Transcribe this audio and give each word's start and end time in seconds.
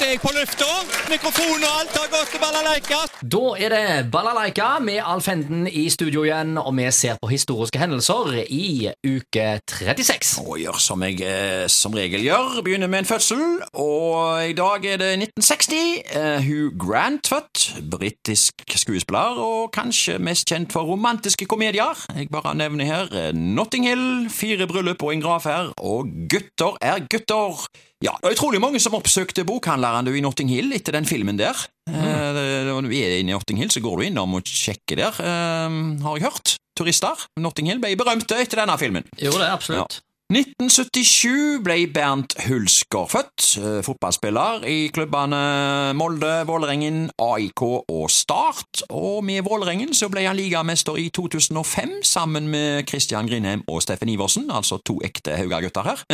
Snart 0.00 0.08
er 0.08 0.14
jeg 0.14 0.20
på 0.22 0.30
lufta. 0.32 0.66
Mikrofon 1.10 1.64
og 1.66 1.72
alt 1.76 1.96
har 1.98 2.06
gått 2.08 2.30
til 2.32 2.40
balalaika. 2.40 2.98
Da 3.20 3.40
er 3.60 3.72
det 3.74 4.06
Balalaika 4.08 4.68
med 4.80 5.02
Alf 5.04 5.26
Henden 5.28 5.66
i 5.68 5.82
studio 5.92 6.22
igjen, 6.24 6.54
og 6.56 6.72
vi 6.78 6.86
ser 6.88 7.18
på 7.20 7.28
historiske 7.28 7.76
hendelser 7.76 8.30
i 8.46 8.88
uke 9.04 9.44
36. 9.68 10.30
Og 10.40 10.56
gjør 10.62 10.78
som 10.80 11.04
jeg 11.04 11.20
eh, 11.20 11.66
som 11.68 11.92
regel 11.92 12.24
gjør, 12.24 12.62
begynner 12.64 12.88
med 12.88 13.02
en 13.02 13.10
fødsel, 13.10 13.42
og 13.76 14.40
i 14.48 14.56
dag 14.56 14.86
er 14.88 15.02
det 15.02 15.10
1960. 15.18 15.76
Eh, 16.16 16.48
Hugh 16.48 16.72
Grant 16.80 17.28
født, 17.28 17.66
britisk 17.92 18.64
skuespiller, 18.72 19.36
og 19.36 19.68
kanskje 19.76 20.16
mest 20.16 20.48
kjent 20.48 20.72
for 20.72 20.88
romantiske 20.88 21.44
komedier. 21.44 22.06
Jeg 22.16 22.32
bare 22.32 22.56
nevner 22.56 22.88
her 22.88 23.12
eh, 23.12 23.36
Notting 23.36 23.90
Hill, 23.90 24.08
Fire 24.32 24.70
bryllup 24.70 25.04
og 25.04 25.12
en 25.12 25.28
graf 25.28 25.44
her, 25.50 25.74
og 25.76 26.08
Gutter 26.32 26.80
er 26.80 27.04
gutter. 27.04 27.68
Ja, 28.00 28.14
det 28.16 28.30
er 28.30 28.36
utrolig 28.38 28.60
mange 28.64 28.80
som 28.80 28.94
oppsøkte 28.96 29.44
bokhandleren 29.44 30.06
du 30.08 30.14
i 30.16 30.22
Notting 30.24 30.48
Hill 30.48 30.72
etter 30.72 30.96
den 30.96 31.04
filmen 31.08 31.36
der. 31.36 31.56
Eh, 31.90 32.38
Når 32.70 32.86
du 32.86 32.94
er 32.96 33.18
inne 33.20 33.34
i 33.34 33.34
Notting 33.34 33.60
Hill, 33.60 33.72
så 33.72 33.82
går 33.84 34.00
du 34.00 34.06
innom 34.08 34.38
og 34.38 34.48
sjekker 34.48 34.96
der, 35.02 35.18
eh, 35.20 35.80
har 36.06 36.16
jeg 36.16 36.24
hørt. 36.24 36.56
Turister. 36.80 37.26
Notting 37.36 37.68
Hill 37.68 37.82
ble 37.82 37.92
berømte 38.00 38.40
etter 38.40 38.62
denne 38.62 38.78
filmen. 38.80 39.04
Jo, 39.20 39.32
det 39.36 39.44
er 39.44 39.52
absolutt. 39.52 40.00
1977 40.30 41.58
ble 41.66 41.74
Bernt 41.90 42.36
Hulsker 42.46 43.08
født, 43.10 43.46
eh, 43.58 43.82
fotballspiller 43.82 44.62
i 44.64 44.88
klubbene 44.94 45.92
Molde, 45.98 46.46
Vålerengen, 46.46 47.10
AIK 47.18 47.62
og 47.90 48.08
Start. 48.08 48.84
Og 48.88 49.24
med 49.24 49.42
Vålerengen 49.42 49.90
så 49.92 50.08
ble 50.08 50.24
han 50.24 50.38
ligamester 50.38 50.96
i 50.96 51.10
2005 51.10 51.98
sammen 52.06 52.48
med 52.48 52.86
Christian 52.88 53.26
Grindheim 53.26 53.64
og 53.66 53.82
Steffen 53.82 54.08
Iversen, 54.08 54.46
altså 54.50 54.78
to 54.86 55.00
ekte 55.04 55.36
Hauga-gutter 55.36 55.82
her, 55.82 56.04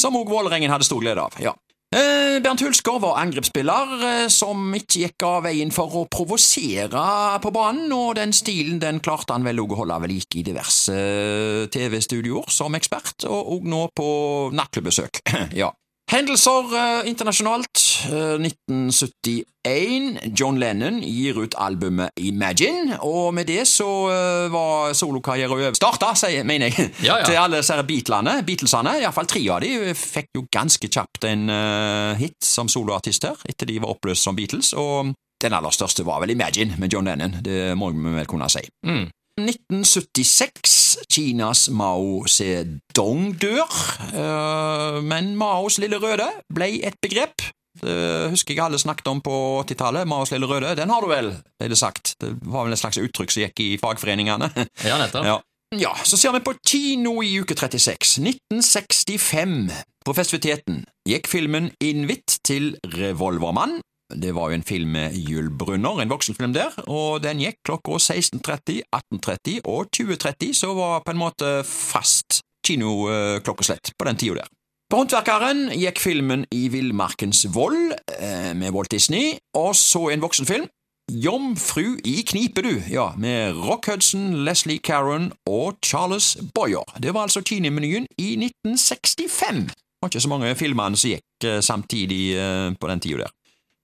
som 0.00 0.16
òg 0.16 0.30
Vålerengen 0.32 0.72
hadde 0.72 0.88
stor 0.88 1.02
glede 1.04 1.28
av. 1.28 1.36
ja. 1.42 1.54
Eh, 1.90 2.38
Bernt 2.38 2.60
Hulsker 2.62 3.00
var 3.02 3.16
angrepsspiller 3.18 4.02
eh, 4.06 4.28
som 4.30 4.68
ikke 4.78 5.00
gikk 5.08 5.24
av 5.26 5.40
veien 5.48 5.72
for 5.74 5.90
å 5.98 6.04
provosere 6.06 7.02
på 7.42 7.50
banen, 7.50 7.90
og 7.90 8.14
den 8.14 8.30
stilen 8.30 8.78
den 8.78 9.00
klarte 9.02 9.34
han 9.34 9.42
vel 9.42 9.58
å 9.64 9.66
holde 9.74 9.96
ved 10.04 10.12
like 10.12 10.38
i 10.38 10.44
diverse 10.46 10.94
eh, 10.94 11.64
TV-studioer 11.74 12.46
som 12.54 12.78
ekspert, 12.78 13.26
og 13.26 13.56
òg 13.56 13.66
nå 13.74 13.82
på 13.90 14.08
nattklubbesøk. 14.54 15.24
ja. 15.64 15.72
Hendelser 16.10 16.72
eh, 16.74 17.08
internasjonalt. 17.10 17.82
Eh, 18.10 18.34
1971. 18.42 20.18
John 20.38 20.58
Lennon 20.58 20.98
gir 21.02 21.38
ut 21.38 21.54
albumet 21.54 22.10
Imagine, 22.18 22.96
og 23.06 23.34
med 23.34 23.46
det 23.46 23.62
så 23.68 23.86
eh, 24.10 24.48
var 24.50 24.94
solokarrieren 24.98 25.54
over. 25.54 25.76
Starta, 25.78 26.10
sier, 26.18 26.42
mener 26.48 26.72
jeg, 26.72 26.90
Ja, 27.06 27.20
ja. 27.20 27.28
til 27.28 27.38
alle 27.38 27.60
disse 27.62 27.78
Beatlene, 27.86 28.40
Beatlesene. 28.46 28.96
Iallfall 29.04 29.30
tre 29.30 29.44
av 29.54 29.62
de 29.62 29.94
fikk 29.94 30.34
jo 30.34 30.46
ganske 30.50 30.90
kjapt 30.90 31.28
en 31.30 31.46
eh, 31.54 32.18
hit 32.24 32.38
som 32.42 32.70
soloartister 32.72 33.46
etter 33.48 33.70
de 33.70 33.78
var 33.78 33.94
oppløst 33.94 34.26
som 34.26 34.38
Beatles, 34.38 34.74
og 34.74 35.14
den 35.40 35.56
aller 35.56 35.72
største 35.72 36.04
var 36.04 36.24
vel 36.24 36.34
Imagine 36.34 36.74
med 36.80 36.92
John 36.92 37.06
Lennon, 37.06 37.38
det 37.44 37.76
må 37.78 37.92
vi 37.94 38.18
vel 38.18 38.28
kunne 38.28 38.50
si. 38.50 38.66
Mm. 38.86 39.06
1976. 39.40 40.79
Kinas 41.10 41.68
Mao 41.74 42.24
Zedong 42.28 43.34
dør, 43.40 43.78
eh, 44.10 45.00
men 45.06 45.34
Maos 45.38 45.78
lille 45.82 46.00
røde 46.02 46.28
ble 46.52 46.72
et 46.86 46.96
begrep. 47.02 47.46
Det 47.80 48.30
husker 48.32 48.56
jeg 48.56 48.64
alle 48.64 48.80
snakket 48.82 49.08
om 49.08 49.20
på 49.24 49.34
80-tallet. 49.62 50.08
Maos 50.10 50.32
lille 50.34 50.48
røde, 50.50 50.72
den 50.76 50.90
har 50.90 51.04
du 51.04 51.08
vel, 51.10 51.30
ble 51.60 51.70
det 51.70 51.78
sagt. 51.78 52.16
Det 52.20 52.32
var 52.42 52.66
vel 52.66 52.74
et 52.74 52.82
slags 52.82 52.98
uttrykk 53.00 53.32
som 53.32 53.44
gikk 53.46 53.62
i 53.64 53.70
fagforeningene. 53.80 54.50
Ja, 54.88 54.98
nettopp. 55.00 55.28
Ja. 55.28 55.36
ja, 55.78 55.92
så 56.04 56.18
ser 56.18 56.34
vi 56.36 56.42
på 56.44 56.56
kino 56.66 57.20
i 57.22 57.36
uke 57.40 57.56
36. 57.56 58.18
1965. 58.26 59.70
På 60.04 60.16
festiviteten 60.16 60.82
gikk 61.08 61.28
filmen 61.30 61.70
Invit 61.84 62.40
til 62.46 62.74
Revolvermann. 62.96 63.78
Det 64.14 64.32
var 64.34 64.50
jo 64.50 64.58
en 64.58 64.66
film 64.66 64.94
med 64.96 65.16
Jules 65.16 65.52
Brunner, 65.58 66.00
en 66.02 66.10
voksenfilm 66.10 66.54
der, 66.56 66.74
og 66.86 67.22
den 67.24 67.42
gikk 67.42 67.60
klokka 67.66 67.98
16.30, 68.00 68.80
18.30 68.90 69.60
og 69.64 69.90
20.30, 69.96 70.54
så 70.62 70.72
var 70.74 71.04
på 71.04 71.14
en 71.14 71.20
måte 71.20 71.52
fast 71.66 72.40
kinoklokkeslett 72.66 73.94
på 73.98 74.08
den 74.08 74.18
tida 74.20 74.42
der. 74.42 74.50
På 74.90 74.98
Håndverkeren 74.98 75.68
gikk 75.78 76.00
filmen 76.02 76.48
I 76.50 76.64
villmarkens 76.72 77.44
vold 77.54 77.92
eh, 78.18 78.50
med 78.58 78.74
Walt 78.74 78.90
Disney, 78.90 79.36
og 79.54 79.76
så 79.78 80.08
en 80.10 80.22
voksenfilm, 80.24 80.66
Jomfru 81.10 81.96
i 82.06 82.22
knipe, 82.22 82.62
du, 82.62 82.82
ja, 82.90 83.12
med 83.18 83.56
Rock 83.58 83.86
Hudson, 83.90 84.44
Leslie 84.44 84.78
Caron 84.78 85.32
og 85.46 85.78
Charles 85.82 86.36
Boyer. 86.54 86.86
Det 87.02 87.14
var 87.14 87.26
altså 87.26 87.42
kinemenyen 87.42 88.06
i 88.18 88.36
1965. 88.36 89.66
Det 89.66 90.02
var 90.02 90.08
ikke 90.08 90.22
så 90.22 90.30
mange 90.32 90.54
filmene 90.54 90.96
som 90.96 91.10
gikk 91.10 91.46
eh, 91.46 91.60
samtidig 91.60 92.22
eh, 92.38 92.70
på 92.78 92.90
den 92.90 93.02
tida 93.02 93.24
der. 93.24 93.34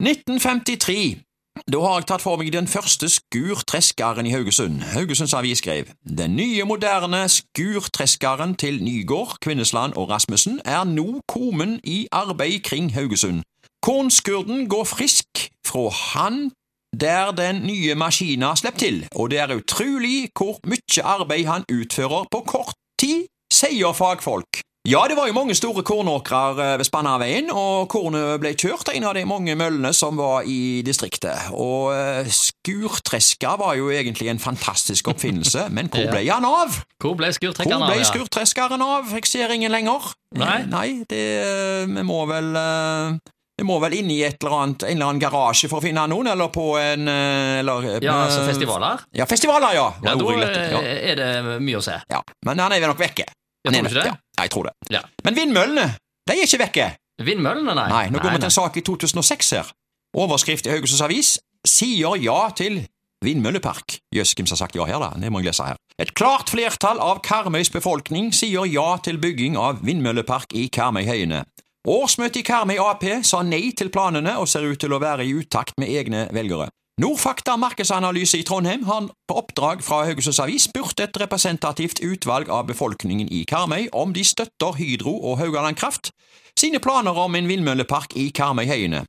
1953. 0.02 1.22
Da 1.72 1.78
har 1.80 1.94
jeg 2.00 2.06
tatt 2.10 2.20
for 2.20 2.36
meg 2.36 2.50
den 2.52 2.66
første 2.68 3.08
skurtreskeren 3.08 4.26
i 4.28 4.32
Haugesund. 4.34 4.82
Haugesunds 4.92 5.32
Avis 5.34 5.62
skrev 5.62 5.88
Den 6.04 6.36
nye, 6.36 6.64
moderne 6.68 7.22
skurtreskeren 7.32 8.54
til 8.60 8.82
Nygård, 8.84 9.38
Kvinnesland 9.40 9.96
og 9.96 10.10
Rasmussen 10.10 10.60
er 10.64 10.84
nå 10.84 11.22
kommet 11.28 11.80
i 11.84 12.06
arbeid 12.12 12.60
kring 12.60 12.92
Haugesund. 12.92 13.40
Kornskurden 13.82 14.68
går 14.68 14.84
frisk 14.84 15.48
fra 15.66 15.88
han 16.12 16.50
der 17.00 17.32
den 17.32 17.64
nye 17.66 17.94
maskina 17.94 18.52
slipper 18.56 18.78
til, 18.78 19.08
og 19.14 19.30
det 19.30 19.38
er 19.38 19.56
utrolig 19.56 20.28
hvor 20.36 20.60
mye 20.68 21.02
arbeid 21.04 21.44
han 21.46 21.64
utfører 21.72 22.28
på 22.30 22.44
kort 22.46 22.76
tid, 23.00 23.26
sier 23.52 23.92
fagfolk. 23.96 24.66
Ja, 24.86 25.00
det 25.10 25.16
var 25.19 25.26
jo 25.26 25.34
mange 25.34 25.54
store 25.58 25.82
kornåkrer 25.82 26.60
eh, 26.62 26.72
ved 26.78 26.86
Spannaveien, 26.86 27.48
og 27.50 27.88
kornet 27.91 28.36
ble 28.38 28.52
kjørt 28.54 28.92
en 28.92 29.06
av 29.08 29.16
de 29.19 29.24
mange 29.26 29.56
møllene 29.58 29.91
som 29.97 30.14
var 30.20 30.47
i 30.47 30.78
distriktet. 30.86 31.48
Og 31.58 31.91
eh, 31.91 32.28
skurtreska 32.30 33.56
var 33.58 33.75
jo 33.80 33.88
egentlig 33.91 34.28
en 34.30 34.38
fantastisk 34.38 35.08
oppfinnelse, 35.10 35.64
men 35.75 35.91
hvor 35.91 36.06
ble 36.12 36.22
han 36.28 36.46
av? 36.46 36.76
Hvor 37.02 37.16
ble 37.19 37.32
Hvor 37.32 37.38
skurtrekkeren 37.41 37.82
av? 37.82 37.96
ble 37.96 38.06
skurtreskeren 38.06 38.84
av? 38.86 39.10
Jeg 39.16 39.26
ser 39.26 39.54
ingen 39.56 39.75
lenger. 39.75 40.06
Nei. 40.38 40.60
Nei, 40.70 40.88
det 41.10 41.25
Vi 41.91 42.04
må 42.06 42.20
vel 42.30 42.52
eh, 42.60 43.16
Vi 43.58 43.64
må 43.66 43.78
vel 43.82 43.96
inn 43.96 44.10
i 44.12 44.20
et 44.26 44.38
eller 44.38 44.54
annet, 44.60 44.84
en 44.84 44.92
eller 44.98 45.08
annen 45.08 45.22
garasje 45.22 45.70
for 45.72 45.80
å 45.80 45.84
finne 45.86 46.04
noen, 46.12 46.28
eller 46.30 46.52
på 46.54 46.69
en 46.78 47.10
eh, 47.10 47.56
eller, 47.64 47.88
Ja, 48.04 48.20
altså 48.28 48.44
eh, 48.44 48.52
festivaler? 48.52 49.02
Ja, 49.19 49.26
festivaler, 49.26 49.75
ja. 49.80 49.88
Ja, 50.06 50.14
da 50.14 50.38
eh, 50.46 50.94
er 51.10 51.19
det 51.25 51.58
mye 51.58 51.82
å 51.82 51.82
se. 51.82 51.98
ja. 52.06 52.20
ja. 52.20 52.38
Men 52.46 52.62
han 52.62 52.76
er 52.76 52.84
vel 52.86 52.94
nok 52.94 53.02
vekke. 53.02 53.26
Jeg 53.66 53.75
tror 53.75 53.91
ikke 53.91 53.99
det. 53.99 54.06
Ja, 54.06 54.15
ja, 54.15 54.43
jeg 54.43 54.53
tror 54.54 54.69
det. 54.69 54.75
Ja. 54.94 55.03
Men 55.27 55.38
vindmøllene, 55.38 55.87
de 56.27 56.37
er 56.37 56.47
ikke 56.47 56.62
vekke. 56.65 56.91
Vindmøllene, 57.27 57.75
nei. 57.77 57.87
Nei, 57.93 58.04
nå 58.12 58.21
går 58.21 58.37
vi 58.37 58.43
til 58.43 58.50
en 58.50 58.59
sak 58.59 58.77
i 58.77 58.84
2006 58.87 59.54
her. 59.56 59.72
Overskrift 60.16 60.69
i 60.69 60.72
Haugesunds 60.75 61.04
Avis 61.04 61.32
sier 61.66 62.16
ja 62.21 62.38
til 62.56 62.82
vindmøllepark. 63.25 63.99
Jøss, 64.15 64.34
hvem 64.37 64.47
som 64.47 64.56
har 64.56 64.66
sagt 64.66 64.76
ja 64.76 64.87
her, 64.88 65.00
da? 65.03 65.12
Det 65.21 65.32
må 65.32 65.41
jeg 65.41 65.50
lese 65.50 65.66
her. 65.66 65.81
Et 66.00 66.12
klart 66.15 66.53
flertall 66.53 67.00
av 67.00 67.22
Karmøys 67.25 67.71
befolkning 67.72 68.32
sier 68.37 68.69
ja 68.69 68.88
til 69.03 69.19
bygging 69.21 69.56
av 69.60 69.81
vindmøllepark 69.87 70.53
i 70.56 70.69
Karmøyhøyene. 70.72 71.43
Årsmøtet 71.87 72.43
i 72.43 72.47
Karmøy 72.47 72.81
Ap 72.82 73.05
sa 73.25 73.44
nei 73.47 73.71
til 73.78 73.93
planene 73.94 74.34
og 74.41 74.49
ser 74.50 74.66
ut 74.66 74.81
til 74.82 74.93
å 74.93 75.00
være 75.00 75.25
i 75.25 75.37
utakt 75.38 75.76
med 75.81 75.93
egne 75.94 76.26
velgere. 76.34 76.69
Nordfakta 77.00 77.56
markedsanalyse 77.56 78.38
i 78.38 78.42
Trondheim 78.42 78.84
har 78.88 79.10
på 79.28 79.34
oppdrag 79.36 79.82
fra 79.84 79.98
Haugesunds 80.06 80.38
Avis 80.40 80.64
spurt 80.64 81.00
et 81.04 81.18
representativt 81.20 82.00
utvalg 82.00 82.48
av 82.48 82.70
befolkningen 82.70 83.28
i 83.28 83.42
Karmøy 83.44 83.90
om 83.92 84.14
de 84.16 84.22
støtter 84.24 84.78
Hydro 84.78 85.12
og 85.12 85.36
Haugaland 85.42 85.76
Kraft 85.76 86.08
sine 86.56 86.80
planer 86.80 87.18
om 87.20 87.36
en 87.36 87.50
vindmøllepark 87.52 88.16
i 88.16 88.30
Karmøyhøyene. 88.32 89.04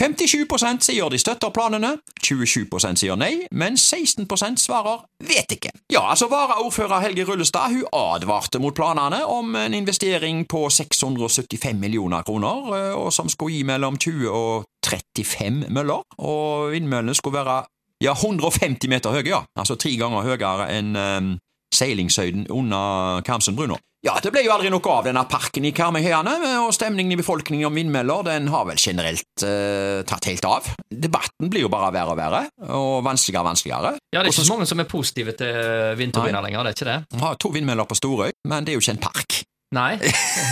57% 0.00 0.84
sier 0.84 1.08
de 1.12 1.18
støtter 1.20 1.50
planene, 1.52 1.94
27% 2.20 3.00
sier 3.00 3.16
nei, 3.20 3.46
men 3.52 3.76
16% 3.76 4.60
svarer 4.60 5.02
vet 5.24 5.56
ikke. 5.56 5.72
Ja, 5.92 6.06
altså 6.12 6.28
Varaordfører 6.28 7.02
Helge 7.04 7.24
Rullestad 7.28 7.72
hun 7.72 7.88
advarte 7.96 8.60
mot 8.60 8.76
planene 8.76 9.24
om 9.24 9.56
en 9.56 9.76
investering 9.76 10.44
på 10.48 10.66
675 10.72 11.80
millioner 11.80 12.24
kroner, 12.24 12.70
eh, 12.76 12.94
og 13.00 13.12
som 13.12 13.28
skulle 13.28 13.56
gi 13.58 13.64
mellom 13.64 13.96
20 13.96 14.28
og 14.28 14.68
35 14.90 15.68
møller, 15.72 16.02
og 16.18 16.72
vindmøllene 16.74 17.16
skulle 17.18 17.40
være 17.40 17.60
ja, 18.00 18.14
150 18.16 18.88
meter 18.90 19.14
høye, 19.14 19.28
ja, 19.28 19.44
altså 19.58 19.76
tre 19.80 19.92
ganger 20.00 20.24
høyere 20.24 20.70
enn 20.72 20.96
um, 20.96 21.30
seilingshøyden 21.76 22.48
under 22.50 23.22
Karmsundbrua. 23.26 23.78
Ja, 24.00 24.14
det 24.24 24.30
ble 24.32 24.40
jo 24.46 24.52
aldri 24.54 24.70
noe 24.72 24.92
av 24.94 25.04
denne 25.04 25.26
parken 25.28 25.66
i 25.68 25.74
Karmøyhøyene, 25.76 26.32
og 26.62 26.70
stemningen 26.72 27.12
i 27.12 27.18
befolkningen 27.20 27.68
om 27.68 27.76
vindmøller 27.76 28.24
den 28.30 28.48
har 28.48 28.64
vel 28.70 28.80
generelt 28.80 29.44
eh, 29.44 30.00
tatt 30.08 30.28
helt 30.30 30.46
av. 30.48 30.70
Debatten 30.88 31.52
blir 31.52 31.66
jo 31.66 31.72
bare 31.72 31.90
verre 31.92 32.14
og 32.14 32.16
verre, 32.16 32.40
og 32.72 33.04
vanskeligere 33.04 33.44
og 33.44 33.50
vanskeligere. 33.50 33.92
Ja, 34.08 34.22
det 34.22 34.30
er 34.30 34.32
ikke 34.32 34.46
så 34.46 34.54
mange 34.54 34.70
som 34.72 34.80
er 34.80 34.88
positive 34.88 35.36
til 35.36 36.00
vindturbiner 36.00 36.40
lenger, 36.46 36.64
det 36.64 36.72
er 36.72 36.78
ikke 36.78 36.88
det? 36.88 36.98
Vi 37.12 37.24
har 37.26 37.36
to 37.44 37.52
vindmøller 37.52 37.90
på 37.90 38.00
Storøy, 38.00 38.32
men 38.48 38.64
det 38.64 38.72
er 38.72 38.80
jo 38.80 38.86
ikke 38.86 38.96
en 38.96 39.04
park. 39.04 39.39
Nei, 39.70 40.00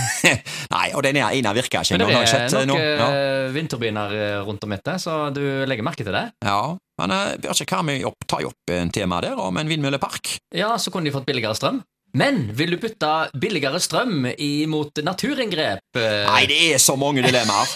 Nei, 0.73 0.85
og 0.95 1.03
den 1.03 1.17
ene 1.19 1.51
virker 1.57 1.83
ikke 1.83 1.97
men 1.97 2.05
engang, 2.05 2.23
det 2.23 2.35
er 2.39 2.61
eh, 2.61 2.67
nok. 2.69 2.79
Ja. 2.79 3.07
eh, 3.11 3.47
vindturbiner 3.51 4.13
eh, 4.15 4.35
rundt 4.47 4.63
om 4.63 4.75
etter, 4.77 4.95
så 5.01 5.17
du 5.35 5.41
legger 5.67 5.83
merke 5.83 6.05
til 6.07 6.15
det. 6.15 6.29
ja, 6.45 6.61
men 7.01 7.15
uh, 7.15 7.51
ikke 7.51 7.67
Karmøy 7.67 7.97
med 7.99 8.07
å 8.07 8.13
ta 8.27 8.39
opp 8.47 8.71
en 8.75 8.91
tema 8.95 9.19
der 9.23 9.39
om 9.39 9.59
en 9.59 9.71
vindmøllepark. 9.71 10.37
Ja, 10.55 10.71
så 10.79 10.91
kunne 10.93 11.09
de 11.09 11.15
fått 11.15 11.27
billigere 11.27 11.55
strøm. 11.57 11.81
Men 12.17 12.47
vil 12.57 12.71
du 12.73 12.77
putte 12.81 13.09
billigere 13.39 13.77
strøm 13.79 14.25
imot 14.37 14.97
naturinngrep? 15.05 15.79
eh, 15.95 16.25
Nei, 16.25 16.45
det 16.49 16.57
er 16.73 16.79
så 16.81 16.95
mange 16.97 17.21
dilemmaer. 17.21 17.69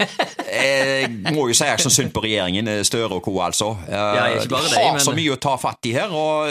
Jeg 0.53 1.09
må 1.35 1.47
jo 1.49 1.53
si 1.57 1.65
jeg 1.65 1.81
så 1.83 1.91
synd 1.93 2.11
på 2.15 2.23
regjeringen, 2.25 2.67
eh, 2.67 2.81
Støre 2.85 3.11
og 3.19 3.23
co., 3.25 3.33
altså. 3.45 3.71
Eh, 3.87 3.93
Ja, 3.93 4.27
de 4.39 4.47
det, 4.47 4.57
har 4.73 4.93
men- 4.97 5.01
så 5.05 5.13
mye 5.13 5.35
å 5.35 5.39
ta 5.39 5.55
fatt 5.57 5.85
i 5.85 5.93
her, 5.93 6.09
og 6.09 6.49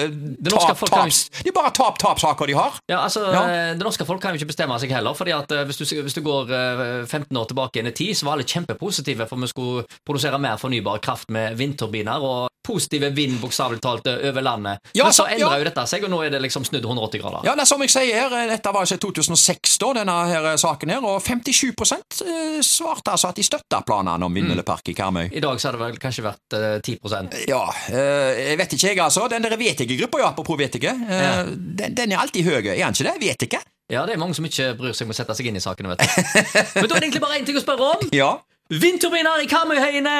tap, 0.48 0.78
tap, 0.78 0.88
kan 0.90 1.08
Det 1.10 1.48
er 1.50 1.52
bare 1.56 1.72
tap-tap-saker 1.74 2.46
de 2.46 2.52
har. 2.54 2.72
Ja, 2.88 3.00
altså, 3.06 3.26
Ja. 3.32 3.42
eh, 3.48 3.74
Det 3.74 3.82
norske 3.82 4.06
folk 4.06 4.20
kan 4.22 4.34
jo 4.34 4.38
ikke 4.44 4.52
bestemme 4.54 4.78
seg 4.80 4.90
heller. 4.90 5.14
fordi 5.14 5.32
at 5.32 5.50
eh, 5.52 5.64
Hvis 5.64 5.78
du, 5.78 6.02
hvis 6.02 6.14
du 6.14 6.20
går 6.22 6.50
eh, 6.50 7.06
15 7.06 7.36
år 7.36 7.46
tilbake 7.48 7.76
inn 7.78 7.86
i 7.86 7.90
tid, 7.92 8.14
så 8.14 8.24
var 8.24 8.32
alle 8.38 8.44
kjempepositive 8.44 9.28
for 9.28 9.36
vi 9.36 9.46
skulle 9.48 9.84
produsere 10.06 10.38
mer 10.38 10.56
fornybar 10.56 11.00
kraft 11.00 11.30
med 11.30 11.56
vindturbiner 11.58 12.20
og 12.22 12.48
positive 12.72 13.10
vind 13.14 13.38
bokstavelig 13.42 13.80
talt 13.84 14.06
eh, 14.08 14.28
over 14.30 14.44
landet. 14.44 14.80
Ja, 14.96 15.04
Men 15.08 15.16
så 15.16 15.26
endra 15.28 15.52
ja. 15.52 15.58
jo 15.60 15.68
dette 15.68 15.84
seg, 15.90 16.06
og 16.06 16.12
nå 16.12 16.20
er 16.24 16.34
det 16.34 16.40
liksom 16.44 16.64
snudd 16.68 16.84
180 16.88 17.22
grader. 17.22 17.46
Ja, 17.48 17.54
er 17.54 17.68
som 17.68 17.82
jeg 17.84 17.92
sier 17.92 18.18
her, 18.22 18.36
eh, 18.40 18.48
Dette 18.52 18.72
var 18.74 18.86
altså 18.86 18.98
2006, 19.02 19.76
da, 19.82 19.92
denne 20.00 20.16
her 20.32 20.50
eh, 20.52 20.58
saken 20.60 20.94
her, 20.94 21.06
og 21.08 21.20
57 21.24 21.68
eh, 21.68 22.60
svarte 22.66 23.14
altså 23.14 23.32
at 23.32 23.40
de 23.40 23.46
støtta 23.46 23.82
planene 23.86 24.28
om 24.28 24.38
vindmøllepark 24.40 24.92
i 24.92 24.96
Karmøy. 24.98 25.26
I 25.30 25.42
dag 25.44 25.60
så 25.60 25.70
hadde 25.70 25.80
det 25.80 25.84
vel 25.86 26.00
kanskje 26.02 26.26
vært 26.26 26.58
eh, 26.58 26.78
10% 26.82 27.38
Ja, 27.50 27.62
jeg 27.92 28.56
vet 28.60 28.76
ikke 28.76 28.92
jeg, 28.92 29.02
altså. 29.02 29.28
Den 29.32 29.44
der 29.44 29.56
Vetike-gruppa, 29.60 30.22
ja, 30.22 30.32
apropos 30.32 30.58
Vetike, 30.60 30.94
Ja. 31.08 31.44
den, 31.46 31.94
den 31.96 32.12
er 32.12 32.22
alltid 32.22 32.46
høy, 32.48 32.58
er 32.62 32.72
den 32.74 32.96
ikke 32.96 33.08
det? 33.10 33.18
Vet 33.22 33.46
ikke. 33.48 33.62
Ja, 33.92 34.06
det 34.06 34.14
er 34.14 34.20
mange 34.20 34.36
som 34.36 34.46
ikke 34.48 34.70
bryr 34.78 34.94
seg 34.96 35.08
om 35.08 35.12
å 35.12 35.16
sette 35.16 35.34
seg 35.36 35.50
inn 35.50 35.58
i 35.58 35.62
sakene, 35.62 35.92
vet 35.92 36.00
du. 36.00 36.40
Men 36.80 36.88
da 36.88 36.96
er 36.96 37.02
det 37.02 37.06
egentlig 37.08 37.24
bare 37.24 37.40
én 37.40 37.48
ting 37.48 37.58
å 37.58 37.64
spørre 37.64 37.90
om. 37.96 38.08
Ja. 38.16 38.30
Vindturbiner 38.70 39.42
i 39.42 39.46
Karmøyhøyene! 39.50 40.12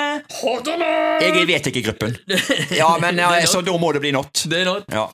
Jeg 1.22 1.30
er 1.30 1.46
vet 1.46 1.66
ikke-gruppen. 1.70 2.16
Ja, 2.74 2.90
men 3.00 3.16
ja, 3.22 3.30
så 3.48 3.62
da 3.64 3.76
må 3.80 3.92
det 3.94 4.02
bli 4.02 4.10
not. 4.12 4.42
Det 4.50 4.60
er 4.60 4.68
not. 4.68 4.84
Ja. 4.92 5.06